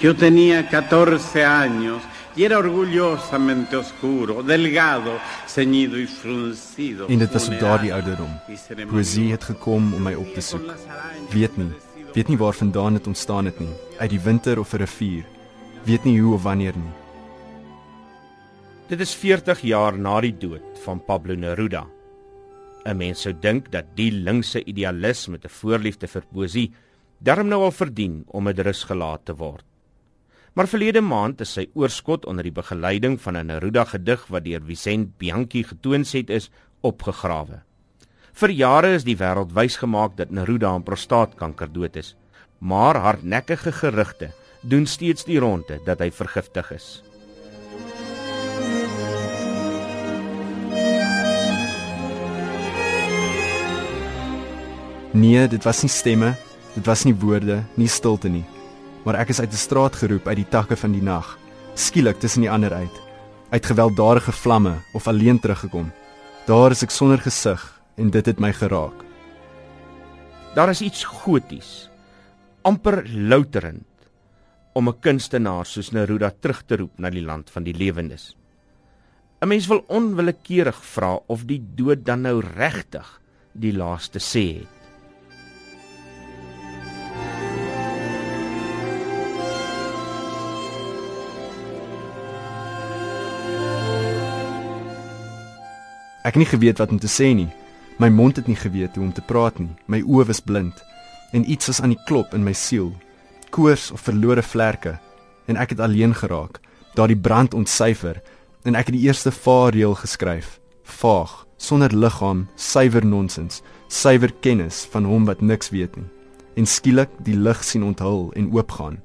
Yo 0.00 0.14
tenía 0.14 0.68
14 0.68 1.44
años 1.44 2.02
y 2.36 2.44
era 2.44 2.58
orgullosamente 2.58 3.76
oscuro, 3.76 4.44
delgado, 4.44 5.18
ceñido 5.46 5.98
y 5.98 6.06
fruncido. 6.06 7.08
En 7.08 7.18
dit 7.18 7.32
was 7.32 7.48
op 7.48 7.58
daardie 7.58 7.92
ouderdom. 7.92 8.30
Poesie 8.86 9.32
het 9.32 9.44
gekom 9.44 9.94
om 9.94 10.02
my 10.02 10.14
op 10.14 10.30
te 10.34 10.40
soek. 10.40 10.70
Weet 11.32 11.56
nie, 11.58 11.72
weet 12.14 12.28
nie 12.28 12.38
waar 12.38 12.54
vandaan 12.54 12.94
dit 12.94 13.06
ontstaan 13.06 13.50
het 13.50 13.58
nie, 13.58 13.74
uit 13.98 14.10
die 14.10 14.20
winter 14.20 14.58
of 14.58 14.72
'n 14.72 14.76
rivier. 14.76 15.24
Weet 15.84 16.04
nie 16.04 16.20
hoe 16.20 16.34
of 16.34 16.42
wanneer 16.42 16.76
nie. 16.76 16.94
Dit 18.86 19.00
is 19.00 19.14
40 19.14 19.60
jaar 19.60 19.98
na 19.98 20.20
die 20.20 20.36
dood 20.38 20.78
van 20.84 21.04
Pablo 21.04 21.34
Neruda. 21.34 21.86
'n 22.84 22.96
Mens 22.96 23.20
sou 23.20 23.34
dink 23.40 23.72
dat 23.72 23.84
die 23.94 24.12
linkse 24.12 24.64
idealis 24.64 25.26
met 25.26 25.44
'n 25.44 25.48
voorliefde 25.48 26.06
vir 26.06 26.22
poesie 26.32 26.72
darm 27.18 27.48
nou 27.48 27.62
al 27.62 27.72
verdien 27.72 28.22
om 28.26 28.48
'n 28.48 28.62
rus 28.62 28.84
gelaat 28.84 29.24
te 29.24 29.34
word. 29.34 29.64
Maar 30.58 30.66
verlede 30.66 30.98
maand 31.06 31.38
is 31.44 31.52
sy 31.54 31.68
oorskot 31.78 32.24
onder 32.26 32.42
die 32.42 32.50
begeleiding 32.50 33.20
van 33.22 33.36
'n 33.38 33.46
Neruda 33.46 33.84
gedig 33.84 34.26
wat 34.26 34.44
deur 34.44 34.62
Vicent 34.66 35.12
Bianchi 35.18 35.62
getoonset 35.62 36.30
is, 36.30 36.50
opgegrawe. 36.82 37.62
Vir 38.32 38.50
jare 38.50 38.90
is 38.94 39.04
die 39.04 39.16
wêreld 39.16 39.54
wysgemaak 39.54 40.16
dat 40.16 40.30
Neruda 40.30 40.68
aan 40.68 40.82
prostaatkanker 40.82 41.72
dood 41.72 41.96
is, 41.96 42.16
maar 42.58 42.96
hardnekkige 42.96 43.72
gerugte 43.72 44.32
doen 44.62 44.86
steeds 44.86 45.24
die 45.24 45.38
ronde 45.38 45.78
dat 45.84 46.00
hy 46.00 46.10
vergiftig 46.10 46.72
is. 46.72 47.02
Nee, 55.12 55.48
dit 55.48 55.64
was 55.64 55.82
nie 55.82 55.90
stemme, 55.90 56.34
dit 56.74 56.86
was 56.86 57.04
nie 57.04 57.14
woorde, 57.14 57.62
nie 57.76 57.88
stilte 57.88 58.28
nie 58.28 58.57
maar 59.04 59.14
ek 59.14 59.28
is 59.28 59.40
uit 59.40 59.52
'n 59.52 59.64
straat 59.66 59.96
geroep 59.96 60.26
uit 60.26 60.36
die 60.36 60.48
takke 60.48 60.76
van 60.76 60.92
die 60.92 61.02
nag, 61.02 61.38
skielik 61.74 62.18
tussen 62.18 62.40
die 62.40 62.50
ander 62.50 62.72
uit, 62.72 62.96
uit 63.50 63.66
gewelddadige 63.66 64.32
vlamme 64.32 64.74
of 64.92 65.06
alleen 65.06 65.40
teruggekom. 65.40 65.92
Daar 66.46 66.70
is 66.70 66.82
ek 66.82 66.90
sonder 66.90 67.18
gesig 67.18 67.80
en 67.96 68.10
dit 68.10 68.26
het 68.26 68.38
my 68.38 68.52
geraak. 68.52 69.04
Daar 70.54 70.68
is 70.68 70.80
iets 70.80 71.04
goties, 71.04 71.90
amper 72.62 73.04
louterend 73.08 73.84
om 74.72 74.88
'n 74.88 75.00
kunstenaar 75.00 75.66
soos 75.66 75.90
Neruda 75.90 76.30
terug 76.40 76.62
te 76.66 76.76
roep 76.76 76.98
na 76.98 77.10
die 77.10 77.24
land 77.24 77.50
van 77.50 77.62
die 77.62 77.74
lewendes. 77.74 78.36
'n 79.40 79.48
Mens 79.48 79.66
wil 79.66 79.84
onwillekeurig 79.86 80.84
vra 80.84 81.18
of 81.26 81.44
die 81.44 81.62
dood 81.74 82.04
dan 82.04 82.20
nou 82.20 82.40
regtig 82.40 83.20
die 83.52 83.72
laaste 83.72 84.18
sê 84.18 84.58
het. 84.60 84.77
Ek 96.28 96.34
het 96.36 96.42
nie 96.42 96.50
geweet 96.50 96.80
wat 96.82 96.90
om 96.92 96.98
te 97.00 97.08
sê 97.08 97.30
nie. 97.32 97.48
My 97.96 98.10
mond 98.12 98.36
het 98.36 98.48
nie 98.50 98.56
geweet 98.60 98.98
hoe 98.98 99.06
om 99.06 99.12
te 99.16 99.24
praat 99.24 99.56
nie. 99.58 99.70
My 99.88 100.02
oë 100.04 100.26
was 100.28 100.44
blind 100.44 100.76
en 101.32 101.44
iets 101.48 101.70
was 101.70 101.80
aan 101.80 101.94
die 101.94 102.02
klop 102.04 102.34
in 102.36 102.44
my 102.44 102.52
siel. 102.52 102.90
Koors 103.48 103.86
of 103.96 104.02
verlore 104.04 104.42
vlerke 104.44 104.98
en 105.48 105.56
ek 105.56 105.72
het 105.72 105.80
alleen 105.80 106.12
geraak. 106.12 106.60
Daardie 106.96 107.16
brand 107.16 107.54
ontsyfer 107.56 108.20
en 108.68 108.76
ek 108.76 108.90
het 108.90 108.96
die 108.98 109.06
eerste 109.08 109.32
vaarreël 109.32 109.94
geskryf. 109.96 110.58
Vaag, 110.84 111.46
sonder 111.56 111.94
liggaam, 111.96 112.44
suiwer 112.56 113.06
nonsens, 113.06 113.62
suiwer 113.88 114.32
kennis 114.44 114.82
van 114.92 115.08
hom 115.08 115.24
wat 115.28 115.40
niks 115.40 115.72
weet 115.72 115.96
nie. 115.96 116.08
En 116.60 116.68
skielik 116.68 117.14
die 117.24 117.36
lig 117.36 117.62
sien 117.64 117.86
onthul 117.86 118.28
en 118.36 118.50
oopgaan. 118.52 118.98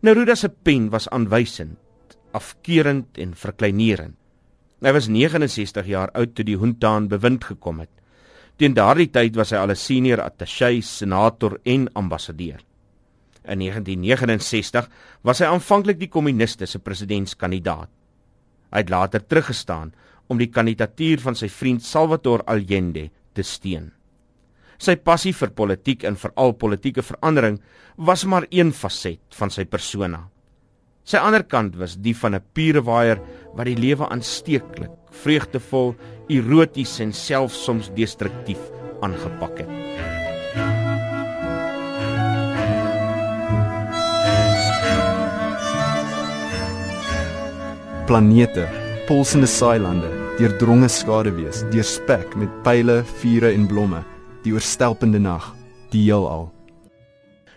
Neruda 0.00 0.34
se 0.38 0.48
pen 0.62 0.90
was 0.94 1.08
aanwysend, 1.10 1.78
afkeurend 2.30 3.18
en 3.18 3.34
verkleinerend. 3.34 4.14
Hy 4.84 4.92
was 4.92 5.08
69 5.08 5.86
jaar 5.88 6.10
oud 6.12 6.34
toe 6.36 6.44
die 6.44 6.56
junta 6.56 6.90
aan 6.92 7.08
bewind 7.08 7.44
gekom 7.48 7.80
het. 7.80 7.92
Teen 8.60 8.74
daardie 8.76 9.08
tyd 9.12 9.36
was 9.36 9.52
hy 9.52 9.56
al 9.56 9.70
'n 9.70 9.76
senior 9.76 10.20
attaché, 10.20 10.82
senator 10.82 11.60
en 11.64 11.88
ambassadeur. 11.94 12.60
In 13.44 13.58
1969 13.58 14.88
was 15.22 15.38
hy 15.38 15.46
aanvanklik 15.46 15.98
die 15.98 16.08
kommuniste 16.08 16.66
se 16.66 16.78
presidentskandidaat. 16.78 17.88
Hy 18.72 18.78
het 18.78 18.90
later 18.90 19.26
teruggestaan 19.26 19.92
om 20.28 20.38
die 20.38 20.50
kandidatuur 20.50 21.20
van 21.20 21.34
sy 21.34 21.48
vriend 21.48 21.82
Salvador 21.82 22.42
Allende 22.46 23.10
te 23.32 23.42
steun. 23.42 23.92
Sy 24.78 24.96
passie 24.96 25.32
vir 25.32 25.50
politiek 25.50 26.04
en 26.04 26.16
veral 26.16 26.52
politieke 26.52 27.02
verandering 27.02 27.60
was 27.96 28.24
maar 28.24 28.46
een 28.50 28.72
faset 28.72 29.20
van 29.30 29.50
sy 29.50 29.64
persona. 29.64 30.28
Sy 31.06 31.20
ander 31.22 31.44
kant 31.46 31.76
was 31.78 31.92
die 32.02 32.16
van 32.18 32.34
'n 32.34 32.42
pure 32.52 32.80
waier 32.82 33.20
wat 33.54 33.68
die 33.68 33.78
lewe 33.78 34.08
aansteeklik, 34.10 34.90
vreugdevol, 35.22 35.94
eroties 36.28 36.98
en 37.00 37.12
selfs 37.12 37.62
soms 37.64 37.90
destruktief 37.94 38.58
aangepak 39.00 39.62
het. 39.62 39.70
Planete, 48.06 48.66
pulsende 49.06 49.46
seilande, 49.46 50.10
deurdronge 50.38 50.88
skaduwees, 50.88 51.62
deurspek 51.70 52.34
met 52.34 52.50
pile, 52.64 53.04
vure 53.22 53.52
en 53.52 53.66
blomme, 53.66 54.02
die 54.42 54.52
oorstelpende 54.52 55.18
nag, 55.18 55.54
die 55.90 56.02
heelal. 56.10 56.50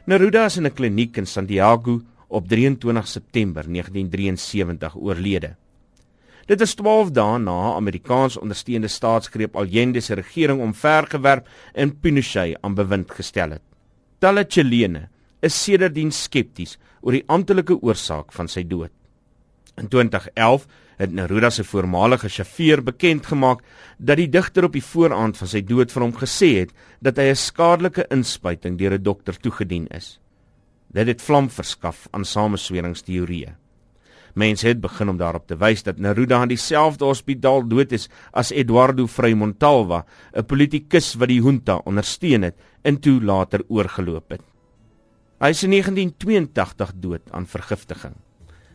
Neruda 0.06 0.46
is 0.46 0.58
in 0.58 0.68
'n 0.68 0.74
kliniek 0.74 1.18
in 1.18 1.26
Santiago 1.26 2.02
op 2.30 2.48
23 2.48 3.08
September 3.08 3.66
1973 3.66 4.96
oorlede. 4.96 5.56
Dit 6.50 6.62
is 6.66 6.74
12 6.74 7.12
dae 7.14 7.38
na 7.38 7.76
Amerikaans 7.78 8.38
ondersteunde 8.38 8.90
staatsgreep 8.90 9.58
Allende 9.58 10.02
se 10.02 10.16
regering 10.18 10.62
omvergewerp 10.62 11.50
en 11.74 11.94
Pinochet 12.00 12.58
aan 12.62 12.78
bewind 12.78 13.12
gestel 13.12 13.58
het. 13.58 13.66
Talle 14.20 14.46
Chilene 14.48 15.08
is 15.46 15.58
sedertdien 15.64 16.12
skepties 16.12 16.78
oor 17.02 17.16
die 17.16 17.26
amptelike 17.28 17.78
oorsaak 17.82 18.34
van 18.34 18.50
sy 18.50 18.64
dood. 18.68 18.92
In 19.78 19.88
2011 19.88 20.66
het 21.00 21.14
Neruda 21.16 21.50
se 21.54 21.64
voormalige 21.64 22.30
sjofeur 22.30 22.82
bekend 22.84 23.30
gemaak 23.30 23.62
dat 23.98 24.20
die 24.20 24.28
digter 24.28 24.68
op 24.68 24.74
die 24.74 24.84
vooraand 24.84 25.38
van 25.38 25.48
sy 25.48 25.62
dood 25.64 25.94
vir 25.94 26.04
hom 26.04 26.16
gesê 26.18 26.50
het 26.64 26.74
dat 27.00 27.18
hy 27.18 27.30
'n 27.30 27.36
skadelike 27.36 28.08
inspuiting 28.12 28.78
deur 28.78 28.98
'n 28.98 29.04
dokter 29.04 29.38
toegedien 29.38 29.88
is. 29.88 30.20
Dit 30.90 31.08
het 31.08 31.22
vlam 31.22 31.50
verskaf 31.54 32.08
aan 32.12 32.26
samesweringsteorieë. 32.26 33.56
Mense 34.34 34.68
het 34.68 34.82
begin 34.82 35.10
om 35.10 35.18
daarop 35.18 35.48
te 35.48 35.58
wys 35.58 35.84
dat 35.84 36.00
Neruda 36.00 36.40
aan 36.42 36.52
dieselfde 36.52 37.06
hospitaal 37.06 37.66
dood 37.68 37.92
is 37.92 38.08
as 38.32 38.52
Eduardo 38.52 39.08
Frei 39.08 39.36
Montalva, 39.36 40.06
'n 40.34 40.46
politikus 40.46 41.16
wat 41.16 41.30
die 41.30 41.42
junta 41.42 41.82
ondersteun 41.86 42.42
het 42.42 42.56
en 42.84 43.00
toe 43.00 43.22
later 43.22 43.64
oorgeloop 43.68 44.30
het. 44.30 44.42
Hy 45.40 45.50
is 45.50 45.64
in 45.64 45.72
1982 45.72 46.92
dood 46.96 47.32
aan 47.32 47.46
vergiftiging. 47.46 48.16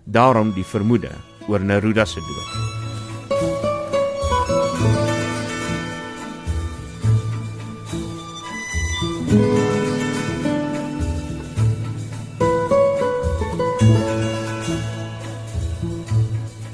Daarom 0.05 0.53
die 0.53 0.65
vermoede 0.65 1.11
oor 1.49 1.61
Neruda 1.61 2.05
se 2.05 2.21
dood. 2.21 2.84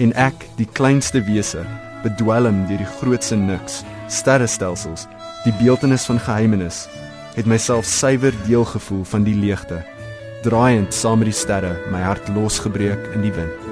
En 0.00 0.12
ek, 0.16 0.47
die 0.56 0.69
kleinste 0.77 1.21
wese, 1.27 1.61
bedwelm 2.00 2.62
deur 2.71 2.81
die 2.81 2.93
grootse 2.99 3.37
niks, 3.37 3.83
sterrestelsels, 4.09 5.05
die 5.45 5.53
beeltenis 5.60 6.07
van 6.09 6.21
geheimenis, 6.24 6.86
het 7.36 7.48
myself 7.48 7.84
suiwer 7.89 8.34
deel 8.47 8.65
gevoel 8.72 9.04
van 9.13 9.27
die 9.28 9.36
leegte, 9.36 9.83
draaiend 10.45 10.97
saam 10.97 11.21
met 11.21 11.28
die 11.28 11.36
sterre, 11.36 11.74
my 11.92 12.01
hart 12.01 12.33
losgebreek 12.33 13.13
in 13.13 13.28
die 13.28 13.34
wind. 13.36 13.69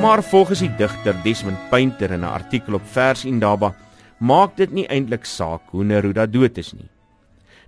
Maar 0.00 0.22
volgens 0.24 0.60
die 0.64 0.72
digter 0.78 1.16
Desmond 1.24 1.60
Painter 1.70 2.12
in 2.12 2.20
'n 2.20 2.32
artikel 2.40 2.74
op 2.74 2.82
Vers 2.84 3.24
Indaba, 3.24 3.74
maak 4.18 4.56
dit 4.56 4.72
nie 4.72 4.86
eintlik 4.88 5.24
saak 5.24 5.60
hoe 5.70 5.84
Neruda 5.84 6.26
dood 6.26 6.58
is 6.58 6.72
nie. 6.72 6.88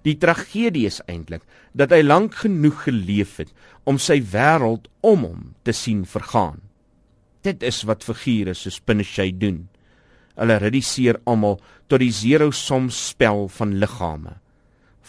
Die 0.06 0.16
tragedie 0.20 0.86
is 0.86 1.00
eintlik 1.10 1.42
dat 1.76 1.92
hy 1.94 2.02
lank 2.04 2.38
genoeg 2.44 2.84
geleef 2.86 3.36
het 3.42 3.52
om 3.88 3.98
sy 4.02 4.20
wêreld 4.32 4.86
om 5.00 5.24
hom 5.26 5.42
te 5.66 5.74
sien 5.74 6.04
vergaan. 6.06 6.60
Dit 7.42 7.62
is 7.66 7.82
wat 7.88 8.04
figure 8.06 8.54
soos 8.54 8.80
Pinochet 8.80 9.38
doen. 9.40 9.66
Hulle 10.38 10.58
reduseer 10.62 11.18
almal 11.26 11.58
tot 11.90 12.02
die 12.02 12.12
zero-som 12.14 12.90
spel 12.94 13.46
van 13.56 13.78
liggame, 13.82 14.36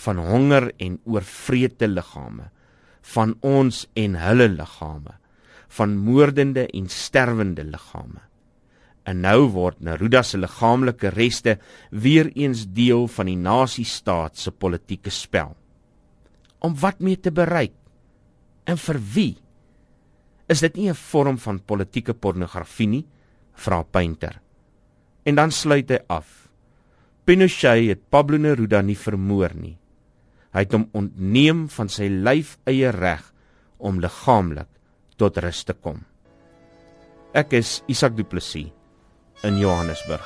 van 0.05 0.21
honger 0.23 0.71
en 0.81 0.97
oorvrete 1.05 1.89
liggame, 1.89 2.49
van 3.13 3.35
ons 3.45 3.83
en 3.99 4.15
hulle 4.17 4.47
liggame, 4.55 5.17
van 5.69 5.97
moordende 5.97 6.65
en 6.73 6.89
sterwende 6.89 7.65
liggame. 7.67 8.28
En 9.09 9.23
nou 9.25 9.47
word 9.55 9.79
Neruda 9.81 10.21
se 10.23 10.37
liggaamlike 10.37 11.09
reste 11.15 11.57
weer 11.89 12.29
eens 12.37 12.67
deel 12.77 13.07
van 13.09 13.29
die 13.31 13.39
nasiestaat 13.39 14.37
se 14.37 14.51
politieke 14.53 15.09
spel. 15.09 15.55
Om 16.61 16.75
wat 16.77 16.99
mee 17.01 17.17
te 17.17 17.31
bereik? 17.33 17.73
En 18.69 18.77
vir 18.77 18.99
wie? 19.15 19.37
Is 20.49 20.61
dit 20.61 20.75
nie 20.75 20.89
'n 20.89 20.95
vorm 20.95 21.37
van 21.37 21.59
politieke 21.59 22.13
pornografie 22.13 22.87
nie? 22.87 23.05
vra 23.53 23.83
Painter. 23.83 24.41
En 25.25 25.35
dan 25.35 25.51
sluit 25.51 25.89
hy 25.89 25.99
af. 26.07 26.49
Pinochet 27.25 27.89
het 27.89 28.09
Pablo 28.09 28.37
Neruda 28.37 28.81
nie 28.81 28.97
vermoor 28.97 29.53
nie. 29.55 29.77
Hy 30.53 30.59
het 30.59 30.73
hom 30.73 30.89
ontneem 30.93 31.69
van 31.69 31.89
sy 31.89 32.07
lyf 32.07 32.57
eie 32.65 32.91
reg 32.91 33.33
om 33.77 33.99
liggaamlik 33.99 34.67
tot 35.17 35.37
rus 35.37 35.63
te 35.63 35.73
kom. 35.73 36.05
Ek 37.33 37.53
is 37.53 37.83
Isak 37.87 38.15
Du 38.15 38.23
Plessis 38.23 38.78
in 39.43 39.57
Johannesburg. 39.57 40.21